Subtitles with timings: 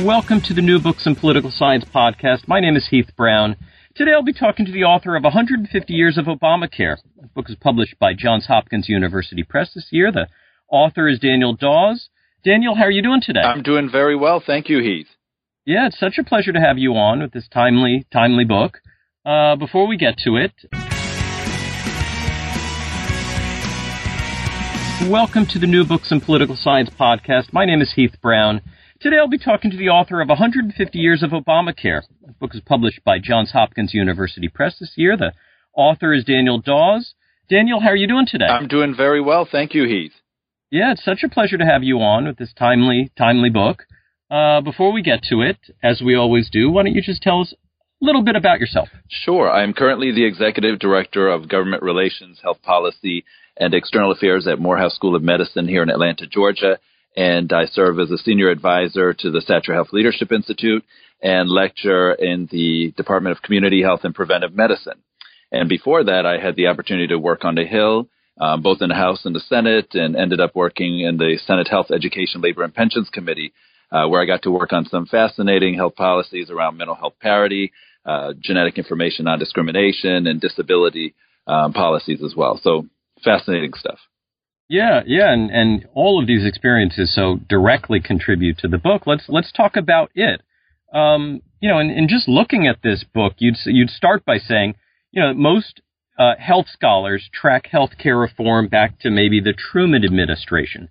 [0.00, 2.48] Welcome to the New Books in Political Science podcast.
[2.48, 3.56] My name is Heath Brown.
[3.94, 6.96] Today I'll be talking to the author of 150 Years of Obamacare.
[7.20, 10.10] The book is published by Johns Hopkins University Press this year.
[10.10, 10.28] The
[10.70, 12.08] author is Daniel Dawes.
[12.42, 13.40] Daniel, how are you doing today?
[13.40, 14.42] I'm doing very well.
[14.44, 15.08] Thank you, Heath.
[15.66, 18.78] Yeah, it's such a pleasure to have you on with this timely, timely book.
[19.26, 20.52] Uh, before we get to it,
[25.08, 27.52] welcome to the New Books in Political Science podcast.
[27.52, 28.62] My name is Heath Brown.
[29.02, 32.02] Today I'll be talking to the author of 150 Years of Obamacare.
[32.24, 35.16] The book is published by Johns Hopkins University Press this year.
[35.16, 35.32] The
[35.74, 37.14] author is Daniel Dawes.
[37.50, 38.44] Daniel, how are you doing today?
[38.44, 39.44] I'm doing very well.
[39.50, 40.12] Thank you, Heath.
[40.70, 43.82] Yeah, it's such a pleasure to have you on with this timely, timely book.
[44.30, 47.40] Uh, before we get to it, as we always do, why don't you just tell
[47.40, 48.88] us a little bit about yourself?
[49.08, 49.50] Sure.
[49.50, 53.24] I'm currently the Executive Director of Government Relations, Health Policy,
[53.56, 56.78] and External Affairs at Morehouse School of Medicine here in Atlanta, Georgia
[57.16, 60.84] and I serve as a senior advisor to the Satcher Health Leadership Institute
[61.22, 65.02] and lecture in the Department of Community Health and Preventive Medicine.
[65.50, 68.08] And before that, I had the opportunity to work on the Hill,
[68.40, 71.68] um, both in the House and the Senate, and ended up working in the Senate
[71.68, 73.52] Health, Education, Labor, and Pensions Committee,
[73.92, 77.72] uh, where I got to work on some fascinating health policies around mental health parity,
[78.06, 81.14] uh, genetic information non discrimination, and disability
[81.46, 82.58] um, policies as well.
[82.62, 82.86] So
[83.22, 83.98] fascinating stuff.
[84.72, 89.02] Yeah, yeah, and, and all of these experiences so directly contribute to the book.
[89.04, 90.40] Let's let's talk about it.
[90.94, 94.76] Um, you know, and, and just looking at this book, you'd you'd start by saying,
[95.10, 95.82] you know, most
[96.18, 100.88] uh, health scholars track healthcare reform back to maybe the Truman administration.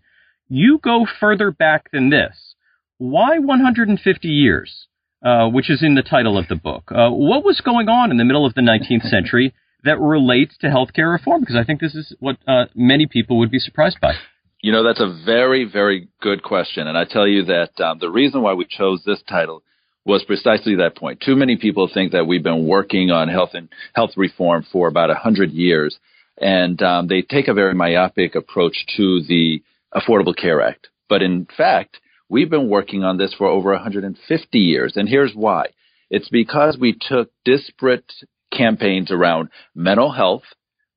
[0.48, 2.54] You go further back than this.
[3.00, 4.86] Why 150 years?
[5.26, 6.92] Uh, which is in the title of the book.
[6.92, 10.68] Uh, what was going on in the middle of the 19th century that relates to
[10.68, 11.42] healthcare reform?
[11.42, 14.14] Because I think this is what uh, many people would be surprised by.
[14.62, 16.88] You know, that's a very, very good question.
[16.88, 19.64] And I tell you that um, the reason why we chose this title
[20.06, 21.22] was precisely that point.
[21.22, 25.10] Too many people think that we've been working on health and health reform for about
[25.10, 25.98] a hundred years,
[26.40, 30.88] and um, they take a very myopic approach to the Affordable Care Act.
[31.10, 31.98] But in fact,
[32.30, 35.68] we've been working on this for over 150 years, and here's why.
[36.10, 38.12] It's because we took disparate
[38.52, 40.44] campaigns around mental health,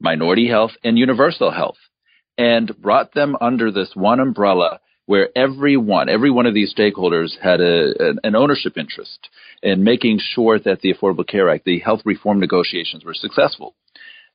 [0.01, 1.79] minority health, and universal health,
[2.37, 7.61] and brought them under this one umbrella where everyone, every one of these stakeholders had
[7.61, 9.29] a, an ownership interest
[9.63, 13.75] in making sure that the Affordable Care Act, the health reform negotiations were successful.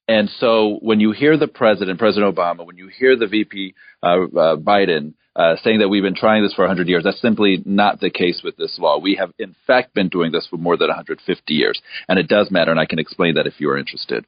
[0.09, 4.08] And so when you hear the president, President Obama, when you hear the VP uh,
[4.08, 7.03] uh, Biden uh, saying that we've been trying this for 100 years.
[7.03, 8.97] That's simply not the case with this law.
[8.97, 12.50] We have, in fact, been doing this for more than 150 years, and it does
[12.50, 14.25] matter, and I can explain that if you are interested.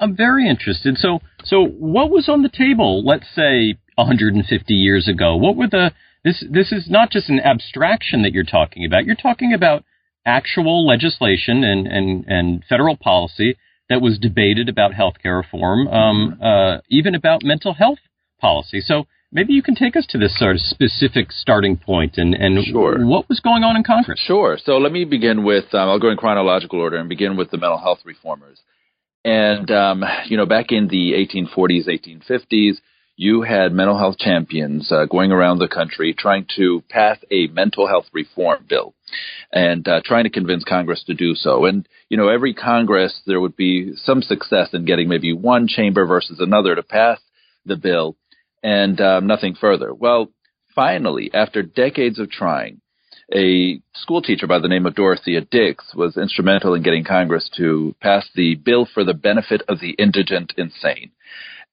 [0.00, 0.98] I'm very interested.
[0.98, 3.06] So, so what was on the table?
[3.06, 5.36] Let's say 150 years ago.
[5.36, 5.92] What were the
[6.24, 9.04] this this is not just an abstraction that you're talking about.
[9.04, 9.84] You're talking about
[10.26, 13.56] actual legislation and and and federal policy
[13.90, 16.42] that was debated about healthcare reform, um, mm-hmm.
[16.42, 17.98] uh, even about mental health
[18.40, 18.80] policy.
[18.80, 22.64] So Maybe you can take us to this sort of specific starting point and, and
[22.64, 23.06] sure.
[23.06, 24.20] what was going on in Congress.
[24.26, 24.58] Sure.
[24.60, 27.56] So let me begin with, um, I'll go in chronological order and begin with the
[27.56, 28.58] mental health reformers.
[29.24, 32.78] And, um, you know, back in the 1840s, 1850s,
[33.20, 37.86] you had mental health champions uh, going around the country trying to pass a mental
[37.86, 38.94] health reform bill
[39.52, 41.66] and uh, trying to convince Congress to do so.
[41.66, 46.06] And, you know, every Congress, there would be some success in getting maybe one chamber
[46.06, 47.20] versus another to pass
[47.66, 48.16] the bill
[48.62, 49.92] and um, nothing further.
[49.92, 50.30] Well,
[50.74, 52.80] finally, after decades of trying,
[53.34, 57.94] a school teacher by the name of Dorothea Dix was instrumental in getting Congress to
[58.00, 61.10] pass the Bill for the Benefit of the Indigent Insane.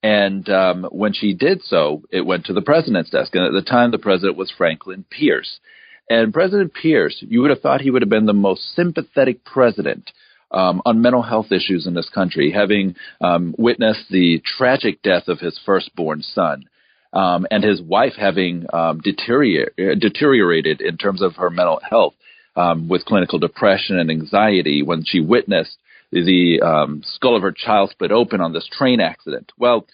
[0.04, 3.34] And um, when she did so, it went to the president's desk.
[3.36, 5.60] And at the time, the president was Franklin Pierce.
[6.10, 10.12] And President Pierce, you would have thought he would have been the most sympathetic president
[10.52, 15.40] um, on mental health issues in this country, having um, witnessed the tragic death of
[15.40, 16.66] his firstborn son
[17.12, 22.14] um, and his wife having um, deterior- deteriorated in terms of her mental health
[22.56, 25.78] um, with clinical depression and anxiety when she witnessed
[26.12, 29.52] the um, skull of her child split open on this train accident.
[29.58, 29.88] Well,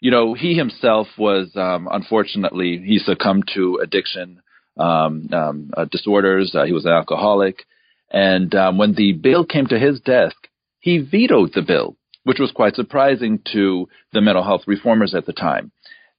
[0.00, 4.42] you know, he himself was um, unfortunately he succumbed to addiction
[4.78, 6.54] um, um, uh, disorders.
[6.54, 7.64] Uh, he was an alcoholic.
[8.10, 10.36] And um, when the bill came to his desk,
[10.80, 15.32] he vetoed the bill, which was quite surprising to the mental health reformers at the
[15.32, 15.72] time.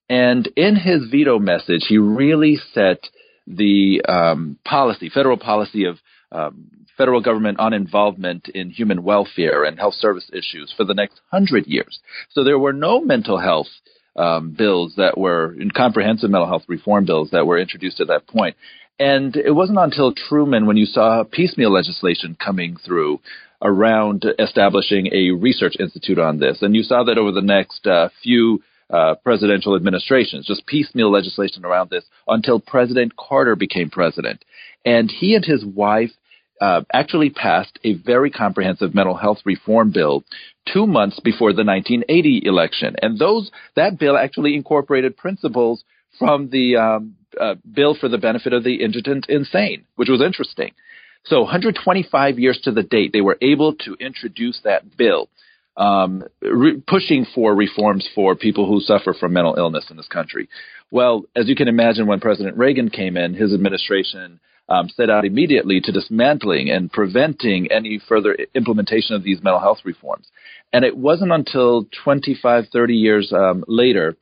[0.09, 2.99] And in his veto message, he really set
[3.47, 5.97] the um, policy, federal policy of
[6.31, 11.19] um, federal government on involvement in human welfare and health service issues for the next
[11.31, 11.99] hundred years.
[12.29, 13.67] So there were no mental health
[14.15, 18.55] um, bills that were comprehensive mental health reform bills that were introduced at that point.
[18.99, 23.21] And it wasn't until Truman when you saw piecemeal legislation coming through
[23.61, 26.61] around establishing a research institute on this.
[26.61, 31.63] And you saw that over the next uh, few uh, presidential administrations, just piecemeal legislation
[31.63, 34.43] around this until President Carter became president.
[34.85, 36.11] And he and his wife
[36.61, 40.23] uh, actually passed a very comprehensive mental health reform bill
[40.71, 45.83] two months before the 1980 election, and those that bill actually incorporated principles
[46.17, 50.71] from the um, uh, bill for the benefit of the indigent insane, which was interesting.
[51.25, 55.29] So, 125 years to the date, they were able to introduce that bill,
[55.77, 60.49] um, re- pushing for reforms for people who suffer from mental illness in this country.
[60.91, 65.25] Well, as you can imagine, when President Reagan came in, his administration um, set out
[65.25, 70.27] immediately to dismantling and preventing any further implementation of these mental health reforms.
[70.71, 74.15] And it wasn't until 25, 30 years um, later,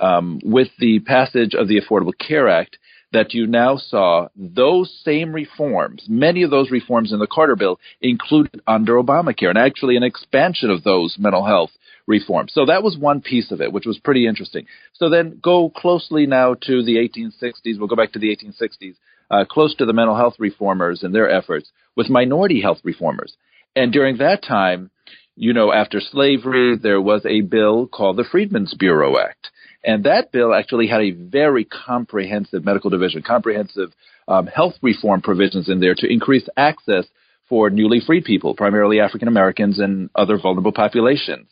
[0.00, 2.78] um, with the passage of the Affordable Care Act,
[3.12, 7.78] that you now saw those same reforms, many of those reforms in the Carter bill
[8.00, 11.70] included under Obamacare, and actually an expansion of those mental health
[12.06, 12.52] reforms.
[12.54, 14.66] So that was one piece of it, which was pretty interesting.
[14.92, 17.78] So then go closely now to the 1860s.
[17.78, 18.94] We'll go back to the 1860s
[19.30, 23.36] uh, close to the mental health reformers and their efforts with minority health reformers.
[23.76, 24.90] And during that time,
[25.36, 29.50] you know, after slavery, there was a bill called the Freedmen's Bureau Act.
[29.82, 33.92] And that bill actually had a very comprehensive medical division, comprehensive
[34.28, 37.06] um, health reform provisions in there to increase access
[37.48, 41.48] for newly freed people, primarily African Americans and other vulnerable populations.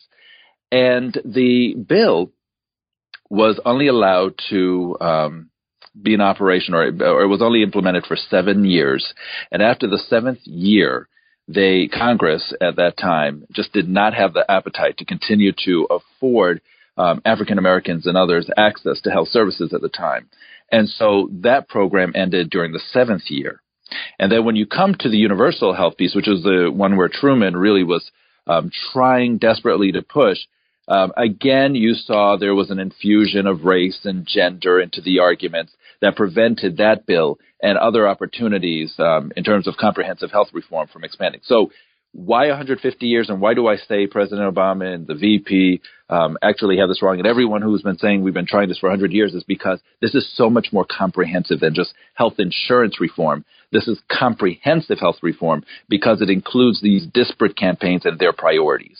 [0.71, 2.31] And the bill
[3.29, 5.48] was only allowed to um,
[6.01, 9.13] be in operation, or, or it was only implemented for seven years.
[9.51, 11.07] And after the seventh year,
[11.47, 16.61] they Congress at that time just did not have the appetite to continue to afford
[16.97, 20.29] um, African Americans and others access to health services at the time.
[20.71, 23.61] And so that program ended during the seventh year.
[24.19, 27.09] And then when you come to the universal health piece, which is the one where
[27.09, 28.11] Truman really was
[28.45, 30.37] um, trying desperately to push,
[30.89, 35.71] um, again, you saw there was an infusion of race and gender into the arguments
[36.01, 41.03] that prevented that bill and other opportunities um, in terms of comprehensive health reform from
[41.03, 41.41] expanding.
[41.43, 41.71] So,
[42.11, 46.79] why 150 years, and why do I say President Obama and the VP um, actually
[46.79, 47.19] have this wrong?
[47.19, 50.15] And everyone who's been saying we've been trying this for 100 years is because this
[50.15, 53.45] is so much more comprehensive than just health insurance reform.
[53.71, 58.99] This is comprehensive health reform because it includes these disparate campaigns and their priorities.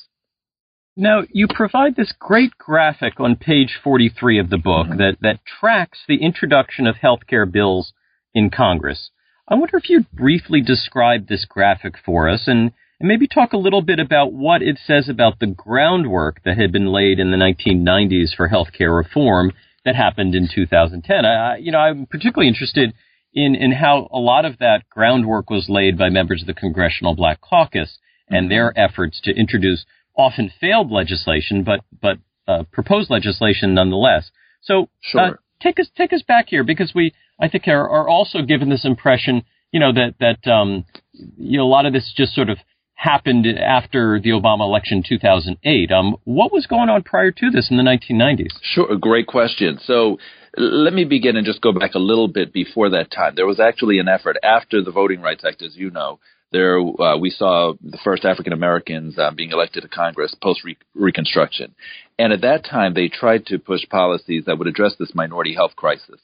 [0.99, 4.97] Now, you provide this great graphic on page 43 of the book mm-hmm.
[4.97, 7.93] that, that tracks the introduction of health care bills
[8.33, 9.09] in Congress.
[9.47, 13.57] I wonder if you'd briefly describe this graphic for us and, and maybe talk a
[13.57, 17.37] little bit about what it says about the groundwork that had been laid in the
[17.37, 19.53] 1990s for health care reform
[19.85, 21.25] that happened in 2010.
[21.25, 22.93] I, you know, I'm particularly interested
[23.33, 27.15] in, in how a lot of that groundwork was laid by members of the Congressional
[27.15, 28.49] Black Caucus and mm-hmm.
[28.49, 29.85] their efforts to introduce
[30.19, 34.29] often failed legislation, but but uh, proposed legislation nonetheless.
[34.61, 35.21] So uh, sure.
[35.21, 38.69] uh, take us take us back here because we I think are, are also given
[38.69, 42.49] this impression, you know, that that um, you know a lot of this just sort
[42.49, 42.57] of
[42.93, 45.89] happened after the Obama election 2008.
[45.89, 48.51] Um, what was going on prior to this in the 1990s?
[48.61, 49.79] Sure, great question.
[49.81, 50.17] So
[50.57, 53.35] let me begin and just go back a little bit before that time.
[53.35, 56.19] There was actually an effort after the Voting Rights Act, as you know,
[56.51, 60.61] there, uh, we saw the first African Americans uh, being elected to Congress post
[60.95, 61.75] Reconstruction.
[62.17, 65.75] And at that time, they tried to push policies that would address this minority health
[65.75, 66.19] crisis.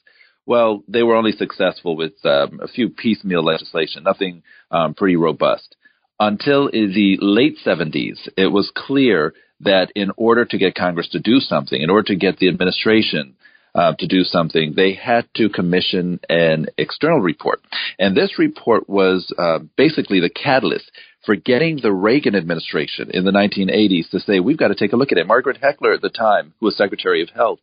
[0.45, 5.75] Well, they were only successful with um, a few piecemeal legislation, nothing um, pretty robust.
[6.19, 11.39] Until the late 70s, it was clear that in order to get Congress to do
[11.39, 13.35] something, in order to get the administration
[13.75, 17.61] uh, to do something, they had to commission an external report.
[17.99, 20.89] And this report was uh, basically the catalyst
[21.25, 24.95] for getting the Reagan administration in the 1980s to say, we've got to take a
[24.95, 25.27] look at it.
[25.27, 27.59] Margaret Heckler at the time, who was Secretary of Health,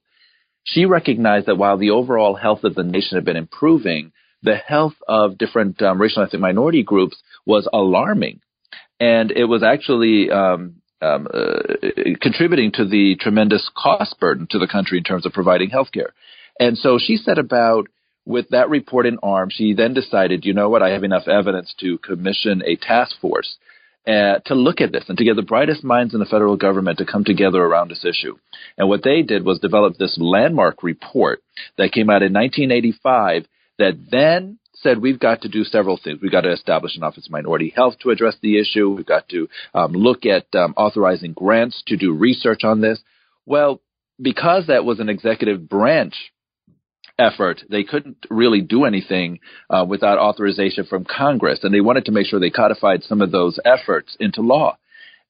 [0.65, 4.95] she recognized that while the overall health of the nation had been improving, the health
[5.09, 7.17] of different um, racial and ethnic minority groups
[7.47, 8.41] was alarming.
[9.01, 11.59] And it was actually um, um, uh,
[12.21, 16.13] contributing to the tremendous cost burden to the country in terms of providing health care.
[16.59, 17.89] And so she set about
[18.25, 21.75] with that report in arm, she then decided, you know what, I have enough evidence
[21.81, 23.57] to commission a task force
[24.07, 26.99] uh, to look at this and to get the brightest minds in the federal government
[26.99, 28.37] to come together around this issue.
[28.79, 31.43] And what they did was develop this landmark report
[31.79, 33.47] that came out in 1985
[33.79, 36.21] that then said we've got to do several things.
[36.21, 38.91] We've got to establish an Office of Minority Health to address the issue.
[38.91, 42.99] We've got to um, look at um, authorizing grants to do research on this.
[43.47, 43.81] Well,
[44.21, 46.15] because that was an executive branch
[47.19, 52.13] effort, they couldn't really do anything uh, without authorization from Congress, and they wanted to
[52.13, 54.77] make sure they codified some of those efforts into law.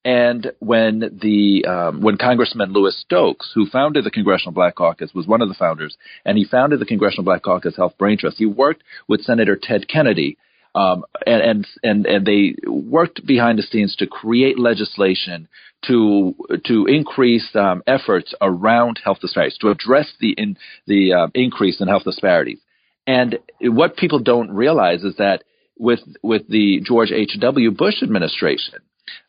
[0.05, 5.29] And when the um, when Congressman Louis Stokes, who founded the Congressional Black Caucus, was
[5.29, 8.39] one of the founders, and he founded the Congressional Black Caucus Health Brain Trust.
[8.39, 10.39] He worked with Senator Ted Kennedy,
[10.75, 15.47] um, and, and and they worked behind the scenes to create legislation
[15.87, 20.57] to to increase um, efforts around health disparities, to address the in,
[20.89, 22.59] the uh, increase in health disparities.
[23.07, 25.45] And what people don't realize is that
[25.79, 27.37] with with the George H.
[27.39, 27.71] W.
[27.71, 28.81] Bush administration,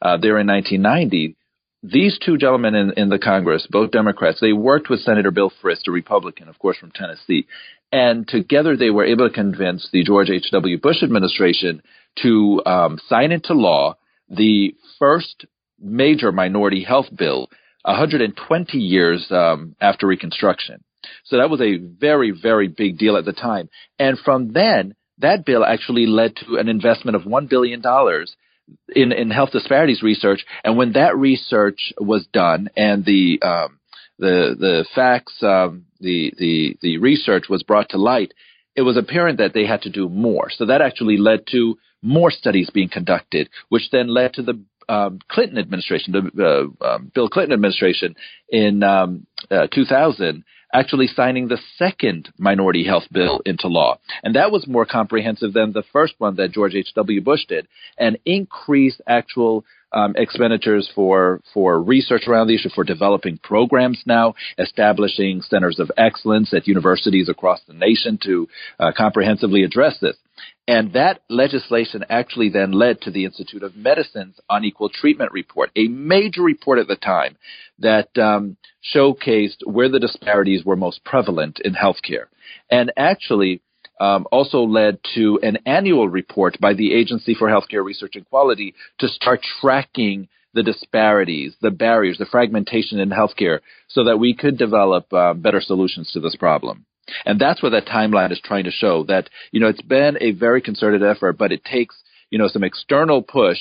[0.01, 1.35] uh, there in 1990,
[1.83, 5.87] these two gentlemen in, in the Congress, both Democrats, they worked with Senator Bill Frist,
[5.87, 7.45] a Republican, of course, from Tennessee,
[7.91, 10.49] and together they were able to convince the George H.
[10.51, 10.79] W.
[10.79, 11.83] Bush administration
[12.21, 13.95] to um, sign into law
[14.29, 15.45] the first
[15.79, 17.49] major minority health bill
[17.83, 20.83] 120 years um, after Reconstruction.
[21.25, 23.69] So that was a very, very big deal at the time.
[23.99, 27.83] And from then, that bill actually led to an investment of $1 billion
[28.95, 30.45] in, in health disparities research.
[30.63, 33.79] And when that research was done and the, um,
[34.19, 38.33] the, the facts, um, the, the, the research was brought to light,
[38.75, 40.49] it was apparent that they had to do more.
[40.49, 45.19] So that actually led to more studies being conducted, which then led to the um,
[45.29, 48.15] Clinton administration, the uh, um, Bill Clinton administration
[48.49, 50.43] in um, uh, 2000,
[50.73, 53.99] actually signing the second minority health bill into law.
[54.23, 57.21] And that was more comprehensive than the first one that George H.W.
[57.21, 63.37] Bush did and increased actual um, expenditures for for research around the issue, for developing
[63.37, 68.47] programs now, establishing centers of excellence at universities across the nation to
[68.79, 70.15] uh, comprehensively address this.
[70.67, 75.87] And that legislation actually then led to the Institute of Medicine's unequal treatment report, a
[75.87, 77.37] major report at the time
[77.79, 78.57] that um,
[78.95, 82.25] showcased where the disparities were most prevalent in healthcare.
[82.71, 83.61] And actually,
[84.03, 88.75] um, also led to an annual report by the Agency for Healthcare Research and Quality
[88.99, 94.57] to start tracking the disparities, the barriers, the fragmentation in healthcare so that we could
[94.57, 96.85] develop uh, better solutions to this problem.
[97.25, 100.31] And that's what that timeline is trying to show that, you know, it's been a
[100.31, 101.95] very concerted effort, but it takes,
[102.29, 103.59] you know, some external push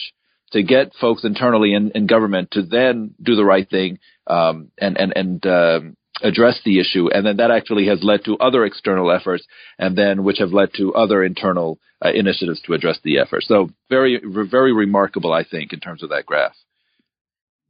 [0.51, 4.99] to get folks internally in, in government to then do the right thing um, and
[4.99, 9.11] and and um, address the issue, and then that actually has led to other external
[9.11, 9.45] efforts,
[9.79, 13.43] and then which have led to other internal uh, initiatives to address the effort.
[13.45, 16.57] So very very remarkable, I think, in terms of that graph.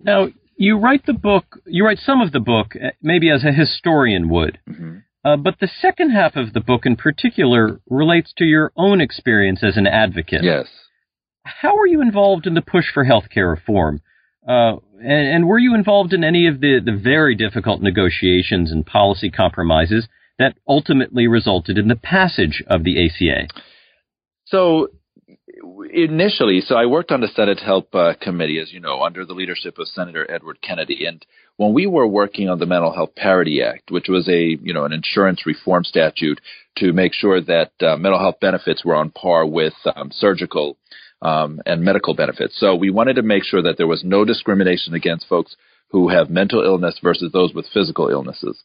[0.01, 3.53] Now you write the book, you write some of the book, uh, maybe as a
[3.53, 4.59] historian would.
[4.69, 4.99] Mm-hmm.
[5.25, 9.63] Uh, but the second half of the book in particular relates to your own experience
[9.63, 10.43] as an advocate.
[10.43, 10.67] Yes.
[11.45, 14.01] How were you involved in the push for healthcare reform?
[14.47, 18.85] Uh, and, and, were you involved in any of the, the very difficult negotiations and
[18.85, 20.09] policy compromises
[20.39, 23.47] that ultimately resulted in the passage of the ACA?
[24.47, 24.89] So,
[25.93, 29.35] initially, so I worked on the Senate Help uh, Committee, as you know, under the
[29.35, 31.05] leadership of Senator Edward Kennedy.
[31.07, 31.25] And
[31.57, 34.85] when we were working on the Mental Health Parity Act, which was a you know
[34.85, 36.41] an insurance reform statute
[36.79, 40.77] to make sure that uh, mental health benefits were on par with um, surgical
[41.23, 42.59] um, and medical benefits.
[42.59, 45.57] So we wanted to make sure that there was no discrimination against folks
[45.91, 48.63] who have mental illness versus those with physical illnesses.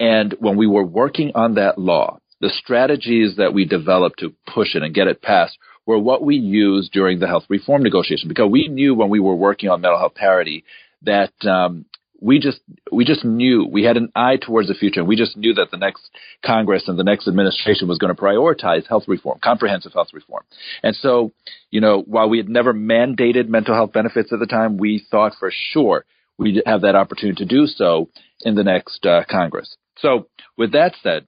[0.00, 4.74] And when we were working on that law, the strategies that we developed to push
[4.74, 5.56] it and get it passed
[5.86, 9.34] were what we used during the health reform negotiation because we knew when we were
[9.34, 10.64] working on mental health parity
[11.02, 11.84] that um,
[12.22, 12.60] we just
[12.92, 15.70] we just knew we had an eye towards the future and we just knew that
[15.70, 16.08] the next
[16.44, 20.44] congress and the next administration was going to prioritize health reform comprehensive health reform.
[20.82, 21.32] And so
[21.70, 25.34] you know while we had never mandated mental health benefits at the time we thought
[25.38, 26.04] for sure
[26.38, 28.08] we'd have that opportunity to do so
[28.42, 29.76] in the next uh, congress.
[29.98, 31.26] So with that said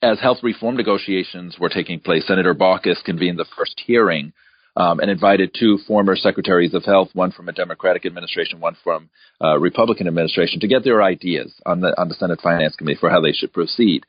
[0.00, 4.32] as health reform negotiations were taking place senator baucus convened the first hearing
[4.76, 9.08] um, and invited two former secretaries of health, one from a Democratic administration, one from
[9.40, 13.10] a Republican administration, to get their ideas on the on the Senate Finance Committee for
[13.10, 14.04] how they should proceed.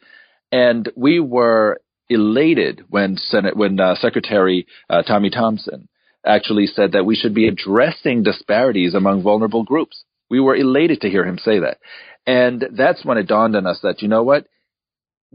[0.52, 1.80] And we were
[2.10, 5.88] elated when Senate when uh, Secretary uh, Tommy Thompson
[6.26, 10.04] actually said that we should be addressing disparities among vulnerable groups.
[10.30, 11.78] We were elated to hear him say that.
[12.26, 14.48] And that's when it dawned on us that, you know what?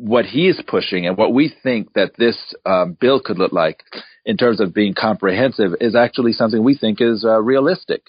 [0.00, 3.84] what he is pushing and what we think that this um, bill could look like
[4.25, 8.03] in terms of being comprehensive is actually something we think is uh, realistic.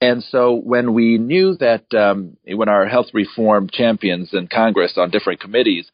[0.00, 5.10] And so when we knew that um, when our health reform champions in Congress on
[5.10, 5.90] different committees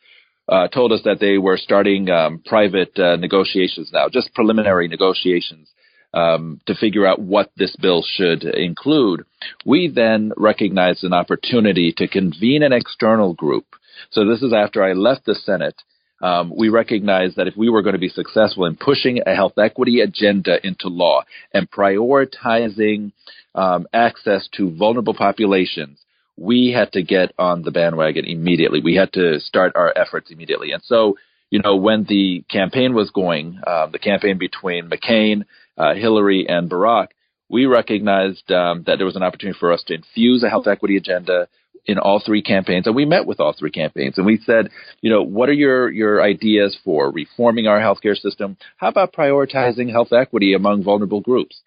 [0.48, 5.68] uh, told us that they were starting um, private uh, negotiations now, just preliminary negotiations
[6.12, 9.24] um, to figure out what this bill should include,
[9.64, 13.64] we then recognized an opportunity to convene an external group.
[14.10, 15.76] So this is after I left the Senate.
[16.20, 19.58] Um, we recognized that if we were going to be successful in pushing a health
[19.58, 21.22] equity agenda into law
[21.54, 23.12] and prioritizing
[23.54, 25.98] um, access to vulnerable populations,
[26.36, 28.80] we had to get on the bandwagon immediately.
[28.82, 30.72] We had to start our efforts immediately.
[30.72, 31.16] And so,
[31.50, 35.44] you know, when the campaign was going, uh, the campaign between McCain,
[35.76, 37.08] uh, Hillary, and Barack,
[37.48, 40.96] we recognized um, that there was an opportunity for us to infuse a health equity
[40.96, 41.48] agenda
[41.86, 44.70] in all three campaigns, and we met with all three campaigns, and we said,
[45.00, 48.56] you know, what are your your ideas for reforming our healthcare system?
[48.76, 51.60] How about prioritizing health equity among vulnerable groups?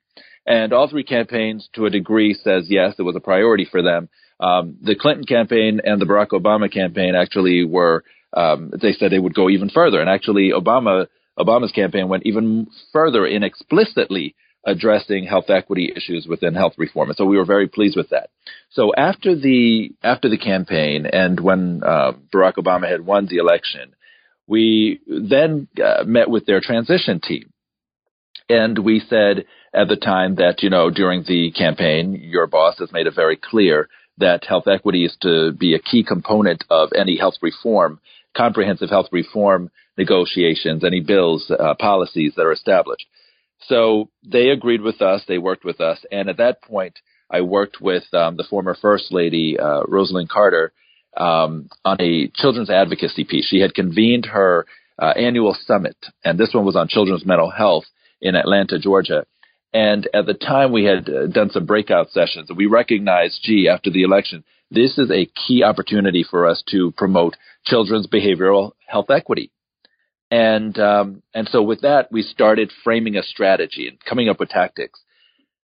[0.46, 4.10] And all three campaigns, to a degree, says yes, it was a priority for them.
[4.40, 8.04] Um, the Clinton campaign and the Barack Obama campaign actually were.
[8.36, 12.68] Um, they said they would go even further, and actually, Obama Obama's campaign went even
[12.92, 17.10] further in explicitly addressing health equity issues within health reform.
[17.10, 18.30] And so we were very pleased with that.
[18.72, 23.94] So after the after the campaign and when uh, Barack Obama had won the election,
[24.48, 27.52] we then uh, met with their transition team,
[28.50, 32.92] and we said at the time that you know during the campaign, your boss has
[32.92, 37.18] made it very clear that health equity is to be a key component of any
[37.18, 38.00] health reform,
[38.36, 43.06] comprehensive health reform negotiations, any bills, uh, policies that are established.
[43.68, 47.82] So they agreed with us, they worked with us, and at that point, I worked
[47.82, 50.74] with um, the former First Lady, uh, Rosalynn Carter,
[51.16, 53.48] um, on a children's advocacy piece.
[53.48, 54.66] She had convened her
[55.00, 57.86] uh, annual summit, and this one was on children's mental health
[58.22, 59.26] in Atlanta, Georgia.
[59.74, 63.68] And at the time, we had uh, done some breakout sessions, and we recognized, gee,
[63.68, 69.10] after the election, this is a key opportunity for us to promote children's behavioral health
[69.10, 69.52] equity.
[70.34, 74.50] And um, and so with that, we started framing a strategy and coming up with
[74.50, 75.00] tactics.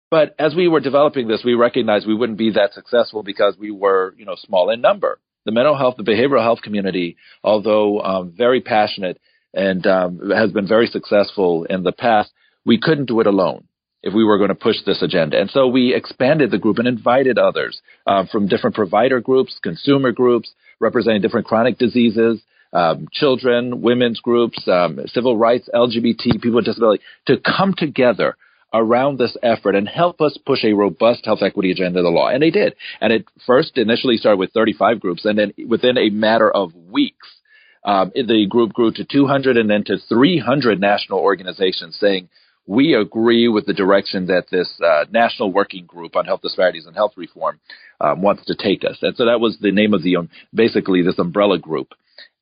[0.09, 3.69] But as we were developing this, we recognized we wouldn't be that successful because we
[3.69, 5.19] were, you know, small in number.
[5.43, 9.19] The mental health, the behavioral health community, although um, very passionate
[9.53, 12.31] and um, has been very successful in the past,
[12.65, 13.67] we couldn't do it alone
[14.03, 15.37] if we were going to push this agenda.
[15.37, 20.13] And so we expanded the group and invited others um, from different provider groups, consumer
[20.13, 22.41] groups, representing different chronic diseases,
[22.75, 28.35] um, children, women's groups, um, civil rights, LGBT, people with disability, to come together
[28.73, 32.27] around this effort and help us push a robust health equity agenda of the law.
[32.27, 32.75] And they did.
[32.99, 37.27] And it first initially started with 35 groups, and then within a matter of weeks,
[37.85, 42.27] um, the group grew to 200 and then to 300 national organizations saying,
[42.67, 46.95] we agree with the direction that this uh, national working group on health disparities and
[46.95, 47.59] health reform
[48.01, 48.97] um, wants to take us.
[49.03, 51.93] And so that was the name of the um, basically this umbrella group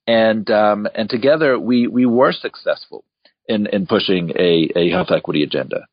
[0.07, 3.03] and um, and together we we were successful
[3.47, 5.87] in in pushing a, a health equity agenda.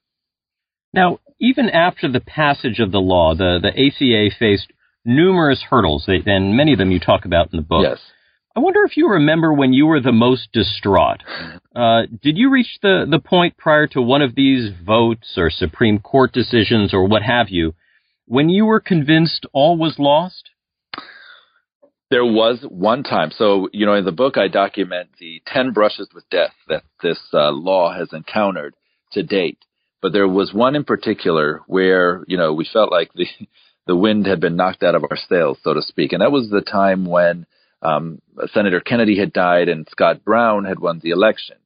[0.92, 4.72] Now, even after the passage of the law, the the ACA faced
[5.04, 7.84] numerous hurdles, and many of them you talk about in the book.
[7.88, 8.00] Yes.
[8.54, 11.22] I wonder if you remember when you were the most distraught.
[11.74, 16.00] Uh, did you reach the, the point prior to one of these votes or Supreme
[16.00, 17.74] Court decisions or what have you
[18.26, 20.49] when you were convinced all was lost?
[22.10, 23.30] There was one time.
[23.30, 27.20] So, you know, in the book, I document the 10 brushes with death that this
[27.32, 28.74] uh, law has encountered
[29.12, 29.58] to date.
[30.02, 33.26] But there was one in particular where, you know, we felt like the,
[33.86, 36.12] the wind had been knocked out of our sails, so to speak.
[36.12, 37.46] And that was the time when
[37.80, 38.20] um,
[38.52, 41.56] Senator Kennedy had died and Scott Brown had won the election.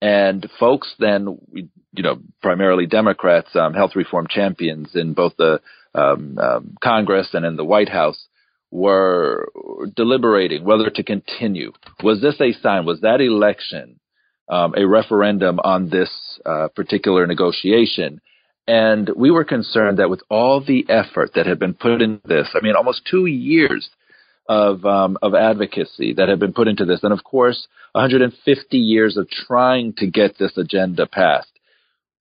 [0.00, 5.60] And folks then, you know, primarily Democrats, um, health reform champions in both the
[5.94, 8.28] um, um, Congress and in the White House
[8.74, 9.48] were
[9.94, 11.72] deliberating whether to continue.
[12.02, 12.84] Was this a sign?
[12.84, 14.00] Was that election
[14.48, 16.10] um, a referendum on this
[16.44, 18.20] uh, particular negotiation?
[18.66, 22.48] And we were concerned that with all the effort that had been put in this,
[22.54, 23.88] I mean, almost two years
[24.48, 29.16] of um, of advocacy that had been put into this, and of course, 150 years
[29.16, 31.48] of trying to get this agenda passed.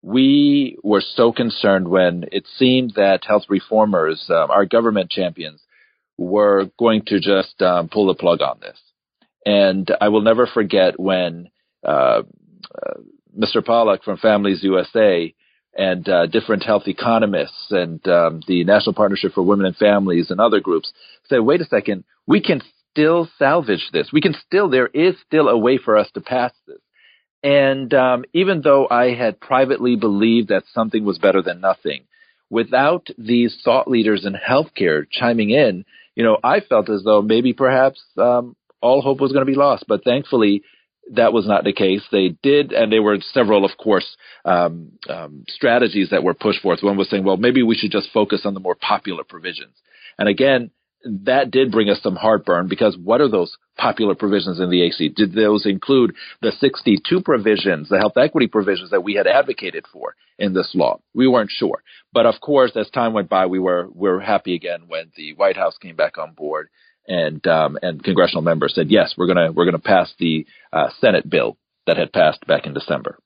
[0.03, 5.61] We were so concerned when it seemed that health reformers, um, our government champions,
[6.17, 8.79] were going to just um, pull the plug on this.
[9.45, 11.49] And I will never forget when
[11.85, 12.21] uh,
[12.73, 12.93] uh,
[13.37, 13.65] Mr.
[13.65, 15.33] Pollack from Families USA
[15.75, 20.39] and uh, different health economists and um, the National Partnership for Women and Families and
[20.39, 20.93] other groups
[21.27, 24.09] said, wait a second, we can still salvage this.
[24.13, 26.77] We can still, there is still a way for us to pass this.
[27.43, 32.05] And um, even though I had privately believed that something was better than nothing,
[32.49, 35.83] without these thought leaders in healthcare chiming in,
[36.15, 39.57] you know, I felt as though maybe perhaps um, all hope was going to be
[39.57, 39.85] lost.
[39.87, 40.63] But thankfully,
[41.11, 42.01] that was not the case.
[42.11, 46.79] They did, and there were several, of course, um, um, strategies that were pushed forth.
[46.81, 49.75] One was saying, well, maybe we should just focus on the more popular provisions.
[50.17, 50.71] And again,
[51.03, 55.09] that did bring us some heartburn because what are those popular provisions in the AC?
[55.09, 60.15] Did those include the 62 provisions, the health equity provisions that we had advocated for
[60.39, 60.99] in this law?
[61.13, 61.83] We weren't sure.
[62.13, 65.33] But of course, as time went by, we were, we were happy again when the
[65.33, 66.69] White House came back on board
[67.07, 71.29] and um, and congressional members said yes, we're gonna we're gonna pass the uh, Senate
[71.29, 73.19] bill that had passed back in December.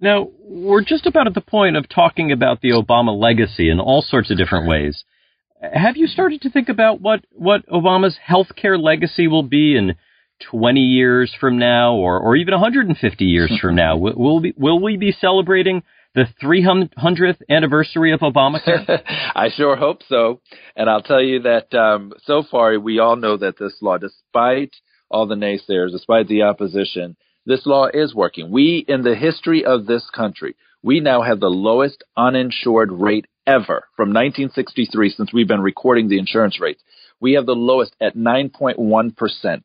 [0.00, 4.02] Now we're just about at the point of talking about the Obama legacy in all
[4.02, 5.04] sorts of different ways.
[5.60, 9.96] Have you started to think about what what Obama's healthcare legacy will be in
[10.50, 13.96] 20 years from now, or or even 150 years from now?
[13.96, 15.82] Will we will we be celebrating
[16.14, 19.02] the 300th anniversary of Obamacare?
[19.34, 20.40] I sure hope so.
[20.74, 24.74] And I'll tell you that um, so far, we all know that this law, despite
[25.10, 27.16] all the naysayers, despite the opposition,
[27.46, 28.50] this law is working.
[28.50, 33.88] We, in the history of this country, we now have the lowest uninsured rate ever
[33.96, 36.82] from 1963 since we've been recording the insurance rates.
[37.18, 39.62] We have the lowest at 9.1%.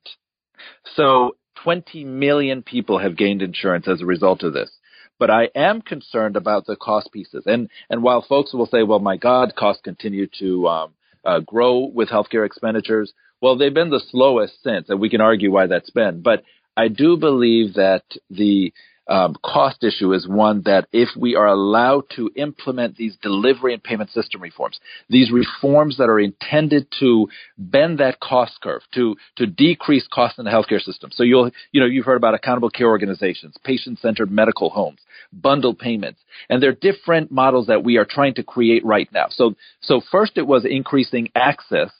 [0.95, 4.71] So 20 million people have gained insurance as a result of this.
[5.19, 7.43] But I am concerned about the cost pieces.
[7.45, 10.93] And and while folks will say, well, my God, costs continue to um,
[11.23, 15.51] uh, grow with healthcare expenditures, well, they've been the slowest since, and we can argue
[15.51, 16.21] why that's been.
[16.21, 16.43] But
[16.75, 18.73] I do believe that the
[19.07, 23.83] um, cost issue is one that if we are allowed to implement these delivery and
[23.83, 29.45] payment system reforms, these reforms that are intended to bend that cost curve, to to
[29.45, 31.11] decrease costs in the healthcare system.
[31.13, 34.99] So you'll you know you've heard about accountable care organizations, patient-centered medical homes,
[35.33, 39.27] bundled payments, and there are different models that we are trying to create right now.
[39.29, 41.91] So so first it was increasing access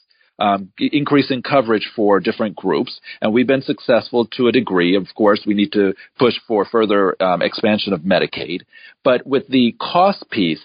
[0.43, 4.95] um, increasing coverage for different groups, and we've been successful to a degree.
[4.97, 8.63] Of course, we need to push for further um, expansion of Medicaid,
[9.05, 10.59] but with the cost piece,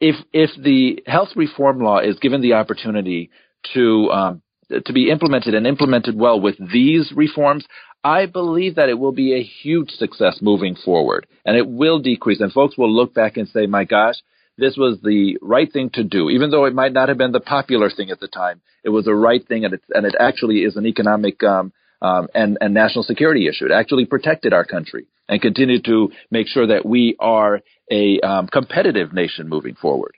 [0.00, 3.30] if if the health reform law is given the opportunity
[3.74, 4.42] to um,
[4.86, 7.64] to be implemented and implemented well with these reforms,
[8.02, 12.40] I believe that it will be a huge success moving forward, and it will decrease.
[12.40, 14.16] And folks will look back and say, "My gosh,
[14.60, 17.40] this was the right thing to do, even though it might not have been the
[17.40, 18.60] popular thing at the time.
[18.84, 22.28] It was the right thing, and it, and it actually is an economic um, um,
[22.34, 23.66] and, and national security issue.
[23.66, 28.46] It actually protected our country and continued to make sure that we are a um,
[28.46, 30.12] competitive nation moving forward.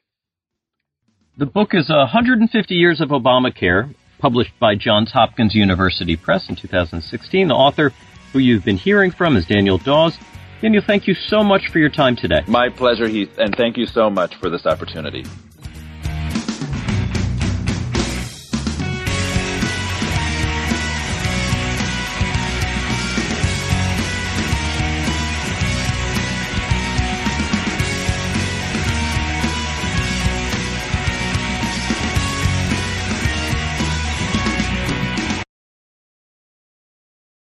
[1.38, 7.48] The book is 150 Years of Obamacare, published by Johns Hopkins University Press in 2016.
[7.48, 7.90] The author,
[8.32, 10.16] who you've been hearing from, is Daniel Dawes.
[10.62, 12.44] Daniel, thank you so much for your time today.
[12.46, 15.24] My pleasure, Heath, and thank you so much for this opportunity.